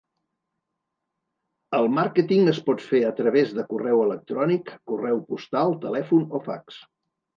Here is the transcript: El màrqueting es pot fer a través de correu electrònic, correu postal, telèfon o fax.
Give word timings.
El 1.79 1.89
màrqueting 1.97 2.49
es 2.55 2.61
pot 2.69 2.81
fer 2.87 3.03
a 3.09 3.13
través 3.19 3.53
de 3.59 3.67
correu 3.75 4.01
electrònic, 4.07 4.73
correu 4.93 5.21
postal, 5.33 5.77
telèfon 5.89 6.27
o 6.41 6.47
fax. 6.49 6.81